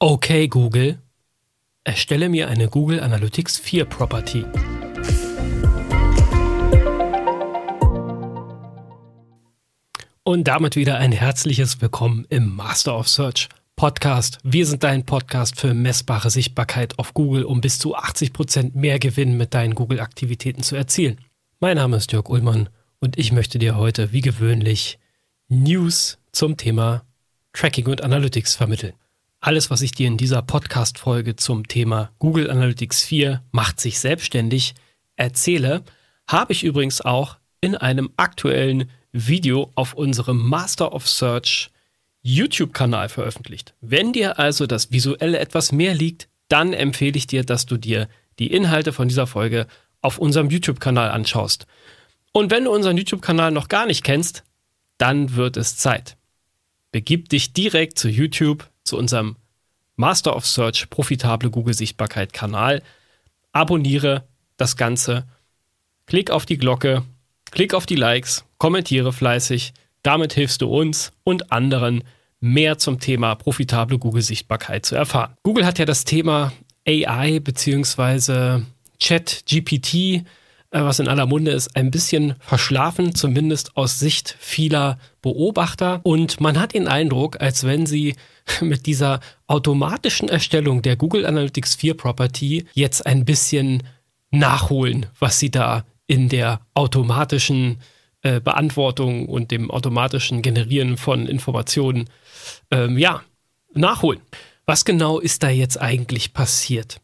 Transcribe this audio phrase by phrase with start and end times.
[0.00, 1.02] Okay Google,
[1.82, 4.44] erstelle mir eine Google Analytics 4 Property.
[10.22, 14.38] Und damit wieder ein herzliches Willkommen im Master of Search Podcast.
[14.44, 19.00] Wir sind dein Podcast für messbare Sichtbarkeit auf Google, um bis zu 80 Prozent mehr
[19.00, 21.20] Gewinn mit deinen Google-Aktivitäten zu erzielen.
[21.58, 22.68] Mein Name ist Jörg Ullmann
[23.00, 25.00] und ich möchte dir heute, wie gewöhnlich,
[25.48, 27.02] News zum Thema
[27.52, 28.92] Tracking und Analytics vermitteln.
[29.40, 34.74] Alles, was ich dir in dieser Podcast-Folge zum Thema Google Analytics 4 macht sich selbstständig
[35.14, 35.84] erzähle,
[36.26, 41.70] habe ich übrigens auch in einem aktuellen Video auf unserem Master of Search
[42.22, 43.74] YouTube-Kanal veröffentlicht.
[43.80, 48.08] Wenn dir also das Visuelle etwas mehr liegt, dann empfehle ich dir, dass du dir
[48.40, 49.68] die Inhalte von dieser Folge
[50.00, 51.66] auf unserem YouTube-Kanal anschaust.
[52.32, 54.42] Und wenn du unseren YouTube-Kanal noch gar nicht kennst,
[54.98, 56.17] dann wird es Zeit.
[56.92, 59.36] Begib dich direkt zu YouTube, zu unserem
[59.96, 62.82] Master of Search profitable Google Sichtbarkeit Kanal.
[63.52, 64.26] Abonniere
[64.56, 65.26] das Ganze.
[66.06, 67.04] Klick auf die Glocke,
[67.50, 69.74] klick auf die Likes, kommentiere fleißig.
[70.02, 72.04] Damit hilfst du uns und anderen
[72.40, 75.34] mehr zum Thema profitable Google Sichtbarkeit zu erfahren.
[75.42, 76.52] Google hat ja das Thema
[76.86, 78.62] AI bzw.
[78.98, 80.24] Chat GPT
[80.70, 86.00] was in aller Munde ist, ein bisschen verschlafen, zumindest aus Sicht vieler Beobachter.
[86.02, 88.16] Und man hat den Eindruck, als wenn sie
[88.60, 93.82] mit dieser automatischen Erstellung der Google Analytics 4 Property jetzt ein bisschen
[94.30, 97.78] nachholen, was sie da in der automatischen
[98.22, 102.10] äh, Beantwortung und dem automatischen Generieren von Informationen
[102.70, 103.22] ähm, ja,
[103.74, 104.20] nachholen.
[104.66, 107.00] Was genau ist da jetzt eigentlich passiert?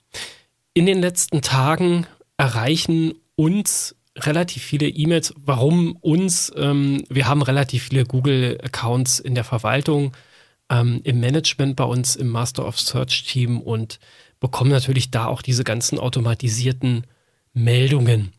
[0.75, 2.06] In den letzten Tagen
[2.37, 5.35] erreichen uns relativ viele E-Mails.
[5.37, 6.53] Warum uns?
[6.57, 10.13] Ähm, wir haben relativ viele Google-Accounts in der Verwaltung,
[10.71, 13.99] ähm, im Management bei uns im Master of Search Team und
[14.41, 17.07] bekommen natürlich da auch diese ganzen automatisierten
[17.53, 18.33] Meldungen.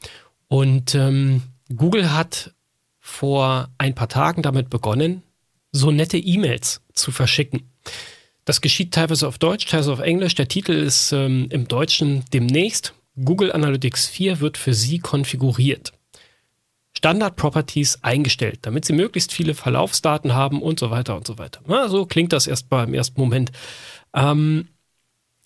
[0.47, 1.41] Und ähm,
[1.75, 2.53] Google hat
[2.99, 5.23] vor ein paar Tagen damit begonnen,
[5.71, 7.69] so nette E-Mails zu verschicken.
[8.45, 10.35] Das geschieht teilweise auf Deutsch, teilweise auf Englisch.
[10.35, 12.93] Der Titel ist ähm, im Deutschen demnächst.
[13.23, 15.93] Google Analytics 4 wird für Sie konfiguriert.
[16.97, 21.61] Standard Properties eingestellt, damit Sie möglichst viele Verlaufsdaten haben und so weiter und so weiter.
[21.67, 23.51] Na, so klingt das erstmal im ersten Moment.
[24.13, 24.69] Ähm,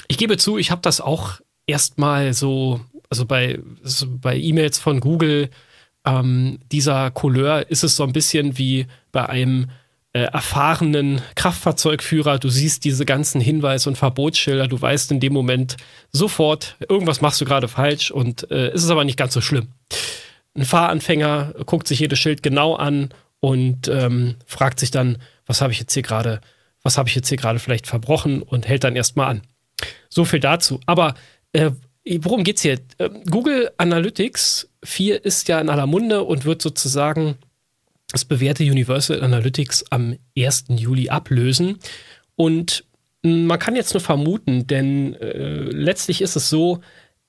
[0.08, 5.00] ich gebe zu, ich habe das auch erstmal so, also bei, so bei E-Mails von
[5.00, 5.50] Google,
[6.06, 9.70] ähm, dieser Couleur ist es so ein bisschen wie bei einem
[10.14, 15.78] äh, erfahrenen Kraftfahrzeugführer, du siehst diese ganzen Hinweise und Verbotsschilder, du weißt in dem Moment
[16.12, 19.68] sofort, irgendwas machst du gerade falsch und äh, ist es aber nicht ganz so schlimm.
[20.56, 23.10] Ein Fahranfänger guckt sich jedes Schild genau an
[23.40, 26.42] und ähm, fragt sich dann, was habe ich jetzt hier gerade,
[26.82, 29.42] was habe ich jetzt hier gerade vielleicht verbrochen und hält dann erstmal an.
[30.10, 30.80] So viel dazu.
[30.86, 31.14] Aber
[31.54, 31.72] äh,
[32.22, 32.80] worum geht's hier?
[32.98, 37.38] Äh, Google Analytics 4 ist ja in aller Munde und wird sozusagen
[38.12, 40.66] das bewährte Universal Analytics am 1.
[40.70, 41.78] Juli ablösen.
[42.36, 42.86] Und
[43.22, 46.80] man kann jetzt nur vermuten, denn äh, letztlich ist es so,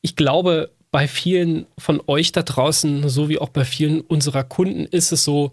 [0.01, 4.87] ich glaube, bei vielen von euch da draußen, so wie auch bei vielen unserer Kunden,
[4.87, 5.53] ist es so,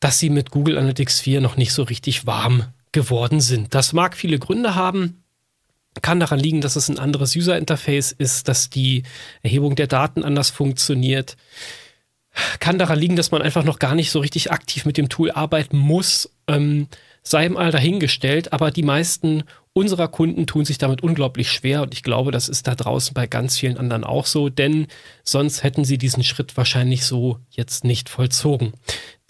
[0.00, 3.74] dass sie mit Google Analytics 4 noch nicht so richtig warm geworden sind.
[3.74, 5.22] Das mag viele Gründe haben.
[6.00, 9.02] Kann daran liegen, dass es ein anderes User-Interface ist, dass die
[9.42, 11.36] Erhebung der Daten anders funktioniert.
[12.60, 15.30] Kann daran liegen, dass man einfach noch gar nicht so richtig aktiv mit dem Tool
[15.30, 16.30] arbeiten muss.
[16.46, 16.88] Ähm,
[17.22, 19.44] sei mal dahingestellt, aber die meisten
[19.74, 23.26] unserer Kunden tun sich damit unglaublich schwer und ich glaube, das ist da draußen bei
[23.26, 24.86] ganz vielen anderen auch so, denn
[25.24, 28.72] sonst hätten sie diesen Schritt wahrscheinlich so jetzt nicht vollzogen.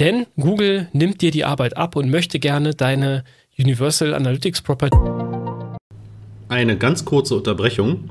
[0.01, 3.25] Denn Google nimmt dir die Arbeit ab und möchte gerne deine
[3.59, 4.97] Universal Analytics Property.
[6.49, 8.11] Eine ganz kurze Unterbrechung.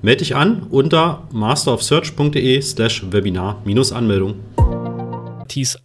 [0.00, 4.40] Melde dich an unter masterofsearch.de slash Webinar-Anmeldung.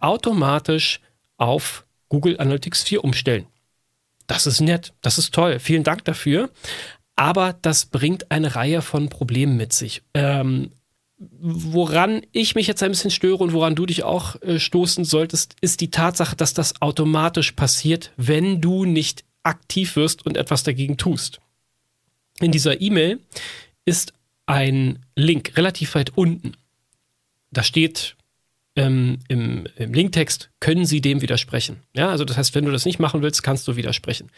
[0.00, 1.00] automatisch
[1.36, 3.46] auf Google Analytics 4 umstellen.
[4.28, 5.58] Das ist nett, das ist toll.
[5.58, 6.48] Vielen Dank dafür.
[7.16, 10.02] Aber das bringt eine Reihe von Problemen mit sich.
[10.14, 10.70] Ähm,
[11.18, 15.56] woran ich mich jetzt ein bisschen störe und woran du dich auch äh, stoßen solltest,
[15.60, 20.96] ist die Tatsache, dass das automatisch passiert, wenn du nicht aktiv wirst und etwas dagegen
[20.96, 21.40] tust.
[22.40, 23.20] In dieser E-Mail
[23.84, 24.12] ist
[24.46, 26.52] ein Link relativ weit unten.
[27.50, 28.16] Da steht
[28.76, 31.82] ähm, im, im Linktext, können Sie dem widersprechen.
[31.94, 34.30] Ja, also das heißt, wenn du das nicht machen willst, kannst du widersprechen.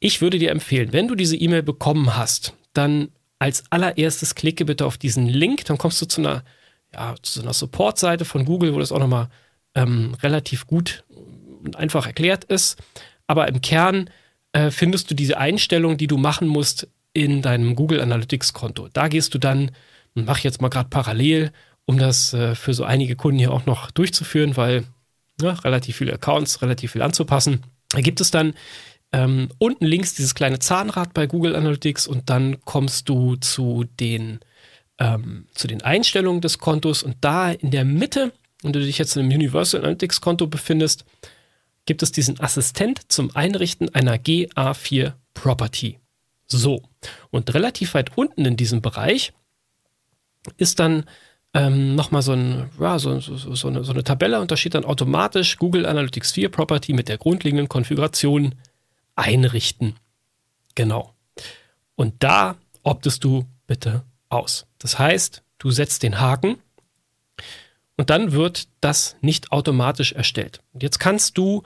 [0.00, 3.08] Ich würde dir empfehlen, wenn du diese E-Mail bekommen hast, dann
[3.38, 6.44] als allererstes klicke bitte auf diesen Link, dann kommst du zu einer,
[6.92, 9.28] ja, zu einer Support-Seite von Google, wo das auch nochmal
[9.74, 11.04] ähm, relativ gut
[11.62, 12.76] und einfach erklärt ist.
[13.26, 14.10] Aber im Kern
[14.52, 18.88] äh, findest du diese Einstellung, die du machen musst in deinem Google Analytics Konto.
[18.92, 19.70] Da gehst du dann,
[20.14, 21.52] mach jetzt mal gerade parallel,
[21.84, 24.84] um das äh, für so einige Kunden hier auch noch durchzuführen, weil
[25.40, 27.62] ja, relativ viele Accounts, relativ viel anzupassen.
[27.90, 28.54] Da gibt es dann
[29.12, 34.40] ähm, unten links dieses kleine Zahnrad bei Google Analytics und dann kommst du zu den,
[34.98, 38.32] ähm, zu den Einstellungen des Kontos und da in der Mitte,
[38.62, 41.04] wenn du dich jetzt in einem Universal Analytics Konto befindest,
[41.84, 45.98] gibt es diesen Assistent zum Einrichten einer GA4 Property.
[46.58, 46.82] So,
[47.30, 49.32] und relativ weit unten in diesem Bereich
[50.56, 51.04] ist dann
[51.54, 54.74] ähm, nochmal so, ein, ja, so, so, so, eine, so eine Tabelle und da steht
[54.74, 58.54] dann automatisch Google Analytics 4 Property mit der grundlegenden Konfiguration
[59.16, 59.96] einrichten.
[60.74, 61.14] Genau.
[61.94, 64.66] Und da optest du bitte aus.
[64.78, 66.56] Das heißt, du setzt den Haken
[67.96, 70.62] und dann wird das nicht automatisch erstellt.
[70.72, 71.62] Und jetzt kannst du,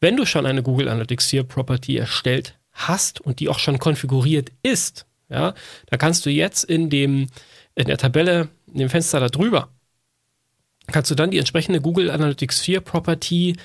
[0.00, 4.50] wenn du schon eine Google Analytics 4 Property erstellt hast und die auch schon konfiguriert
[4.62, 5.54] ist, ja,
[5.86, 7.28] da kannst du jetzt in dem
[7.74, 9.68] in der Tabelle, in dem Fenster da drüber,
[10.88, 13.56] kannst du dann die entsprechende Google Analytics 4 Property,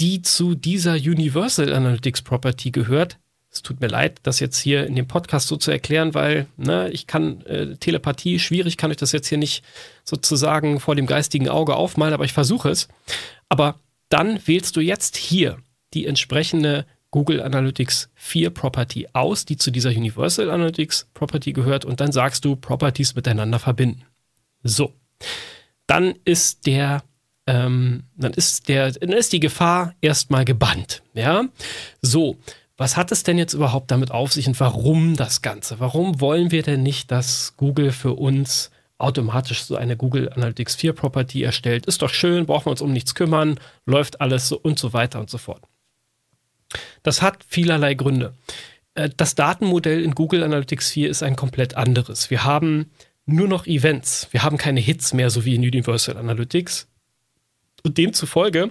[0.00, 3.18] die zu dieser Universal Analytics Property gehört.
[3.50, 6.90] Es tut mir leid, das jetzt hier in dem Podcast so zu erklären, weil ne,
[6.90, 9.64] ich kann äh, Telepathie schwierig, kann ich das jetzt hier nicht
[10.02, 12.88] sozusagen vor dem geistigen Auge aufmalen, aber ich versuche es.
[13.48, 13.78] Aber
[14.08, 15.58] dann wählst du jetzt hier
[15.94, 16.84] die entsprechende
[17.14, 22.44] Google Analytics 4 Property aus, die zu dieser Universal Analytics Property gehört und dann sagst
[22.44, 24.02] du Properties miteinander verbinden.
[24.64, 24.92] So.
[25.86, 27.04] Dann ist der
[27.46, 31.04] ähm, dann ist der, dann ist die Gefahr erstmal gebannt.
[31.14, 31.44] Ja,
[32.02, 32.36] so.
[32.76, 35.78] Was hat es denn jetzt überhaupt damit auf sich und warum das Ganze?
[35.78, 40.94] Warum wollen wir denn nicht, dass Google für uns automatisch so eine Google Analytics 4
[40.94, 41.86] Property erstellt?
[41.86, 45.20] Ist doch schön, brauchen wir uns um nichts kümmern, läuft alles so und so weiter
[45.20, 45.62] und so fort.
[47.02, 48.34] Das hat vielerlei Gründe.
[48.94, 52.30] Äh, das Datenmodell in Google Analytics 4 ist ein komplett anderes.
[52.30, 52.90] Wir haben
[53.26, 54.28] nur noch Events.
[54.30, 56.88] Wir haben keine Hits mehr, so wie in Universal Analytics.
[57.82, 58.70] Und demzufolge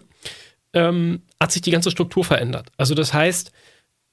[0.73, 2.71] ähm, hat sich die ganze Struktur verändert.
[2.77, 3.51] Also das heißt,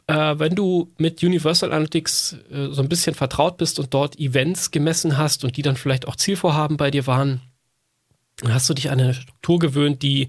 [0.06, 4.70] äh, wenn du mit Universal Analytics äh, so ein bisschen vertraut bist und dort Events
[4.70, 7.40] gemessen hast und die dann vielleicht auch Zielvorhaben bei dir waren,
[8.38, 10.28] dann hast du dich an eine Struktur gewöhnt, die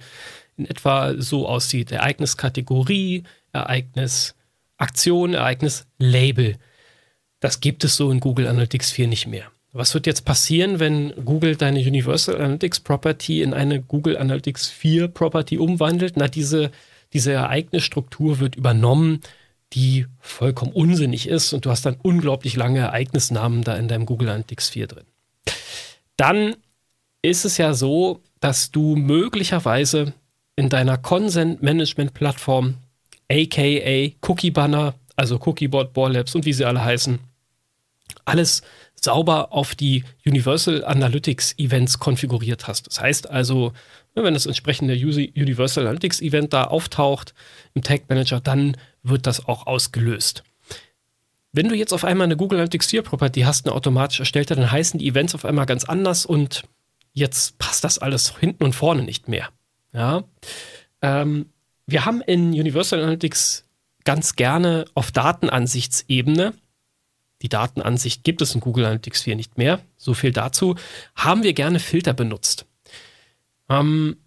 [0.62, 1.92] in etwa so aussieht.
[1.92, 4.36] Ereigniskategorie, Ereignis
[4.78, 6.58] Aktion, Ereignis Label.
[7.40, 9.52] Das gibt es so in Google Analytics 4 nicht mehr.
[9.74, 15.08] Was wird jetzt passieren, wenn Google deine Universal Analytics Property in eine Google Analytics 4
[15.08, 16.18] Property umwandelt?
[16.18, 16.72] Na, diese,
[17.14, 19.22] diese Ereignisstruktur wird übernommen,
[19.74, 24.30] die vollkommen unsinnig ist und du hast dann unglaublich lange Ereignisnamen da in deinem Google
[24.30, 25.06] Analytics 4 drin.
[26.18, 26.56] Dann
[27.22, 30.14] ist es ja so, dass du möglicherweise
[30.62, 32.76] in deiner Consent Management Plattform
[33.32, 37.18] aka Cookie Banner, also Cookiebot, Borlabs und wie sie alle heißen,
[38.26, 38.62] alles
[38.94, 42.86] sauber auf die Universal Analytics Events konfiguriert hast.
[42.86, 43.74] Das heißt also,
[44.14, 47.34] wenn das entsprechende Universal Analytics Event da auftaucht
[47.74, 50.44] im Tag Manager, dann wird das auch ausgelöst.
[51.54, 54.72] Wenn du jetzt auf einmal eine Google Analytics 4 Property hast, eine automatisch erstellte, dann
[54.72, 56.66] heißen die Events auf einmal ganz anders und
[57.14, 59.50] jetzt passt das alles hinten und vorne nicht mehr.
[59.94, 60.24] Ja.
[61.02, 61.50] Ähm,
[61.86, 63.66] wir haben in Universal Analytics
[64.04, 66.54] ganz gerne auf Datenansichtsebene,
[67.42, 70.76] die Datenansicht gibt es in Google Analytics 4 nicht mehr, so viel dazu,
[71.16, 72.66] haben wir gerne Filter benutzt.
[73.70, 74.18] Ähm,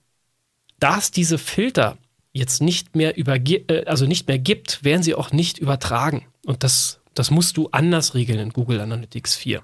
[0.81, 1.97] da es diese Filter
[2.33, 6.27] jetzt nicht mehr äh, also nicht mehr gibt, werden sie auch nicht übertragen.
[6.45, 9.63] Und das, das musst du anders regeln in Google Analytics 4.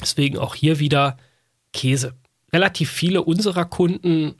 [0.00, 1.18] Deswegen auch hier wieder
[1.72, 2.14] Käse.
[2.52, 4.36] Relativ viele unserer Kunden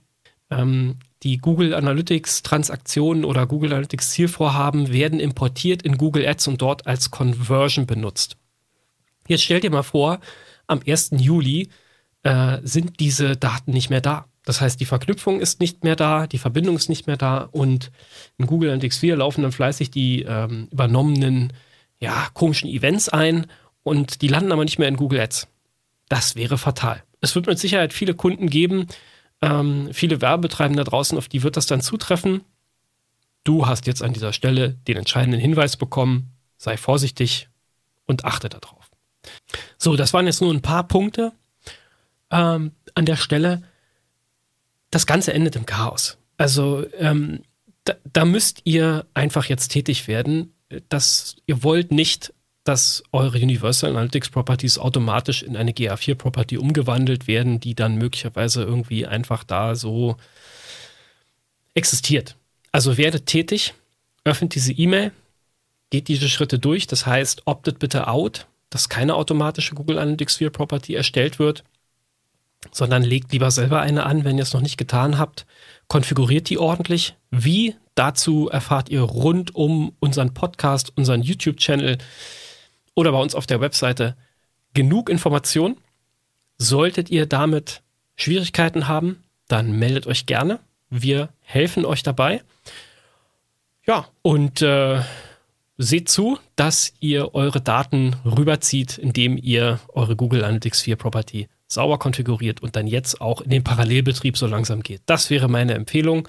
[0.49, 6.61] ähm, die Google Analytics Transaktionen oder Google Analytics Zielvorhaben werden importiert in Google Ads und
[6.61, 8.37] dort als Conversion benutzt.
[9.27, 10.19] Jetzt stell dir mal vor,
[10.67, 11.11] am 1.
[11.17, 11.69] Juli
[12.23, 14.25] äh, sind diese Daten nicht mehr da.
[14.45, 17.91] Das heißt, die Verknüpfung ist nicht mehr da, die Verbindung ist nicht mehr da und
[18.37, 21.53] in Google Analytics 4 laufen dann fleißig die ähm, übernommenen,
[21.99, 23.45] ja, komischen Events ein
[23.83, 25.47] und die landen aber nicht mehr in Google Ads.
[26.07, 27.03] Das wäre fatal.
[27.21, 28.87] Es wird mit Sicherheit viele Kunden geben,
[29.41, 32.41] ähm, viele Werbetreibende da draußen, auf die wird das dann zutreffen.
[33.43, 36.31] Du hast jetzt an dieser Stelle den entscheidenden Hinweis bekommen.
[36.57, 37.49] Sei vorsichtig
[38.05, 38.91] und achte darauf.
[39.77, 41.31] So, das waren jetzt nur ein paar Punkte
[42.31, 43.63] ähm, an der Stelle.
[44.91, 46.17] Das Ganze endet im Chaos.
[46.37, 47.43] Also ähm,
[47.85, 50.53] da, da müsst ihr einfach jetzt tätig werden.
[50.89, 57.27] dass ihr wollt nicht, dass eure Universal Analytics Properties automatisch in eine GA4 Property umgewandelt
[57.27, 60.17] werden, die dann möglicherweise irgendwie einfach da so
[61.73, 62.35] existiert.
[62.71, 63.73] Also werdet tätig,
[64.23, 65.11] öffnet diese E-Mail,
[65.89, 66.87] geht diese Schritte durch.
[66.87, 71.63] Das heißt, optet bitte out, dass keine automatische Google Analytics 4 Property erstellt wird,
[72.71, 75.45] sondern legt lieber selber eine an, wenn ihr es noch nicht getan habt.
[75.87, 77.15] Konfiguriert die ordentlich.
[77.31, 77.75] Wie?
[77.95, 81.97] Dazu erfahrt ihr rund um unseren Podcast, unseren YouTube-Channel
[82.95, 84.15] oder bei uns auf der Webseite
[84.73, 85.77] genug Informationen.
[86.57, 87.81] Solltet ihr damit
[88.15, 90.59] Schwierigkeiten haben, dann meldet euch gerne.
[90.89, 92.41] Wir helfen euch dabei.
[93.85, 95.01] Ja, und äh,
[95.77, 101.97] seht zu, dass ihr eure Daten rüberzieht, indem ihr eure Google Analytics 4 Property sauber
[101.97, 105.01] konfiguriert und dann jetzt auch in den Parallelbetrieb so langsam geht.
[105.05, 106.27] Das wäre meine Empfehlung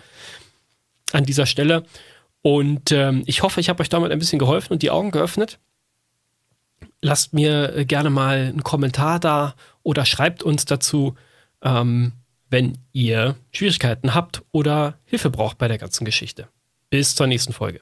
[1.13, 1.85] an dieser Stelle.
[2.43, 5.59] Und ähm, ich hoffe, ich habe euch damit ein bisschen geholfen und die Augen geöffnet.
[7.03, 11.15] Lasst mir gerne mal einen Kommentar da oder schreibt uns dazu,
[11.63, 12.13] ähm,
[12.51, 16.49] wenn ihr Schwierigkeiten habt oder Hilfe braucht bei der ganzen Geschichte.
[16.91, 17.81] Bis zur nächsten Folge.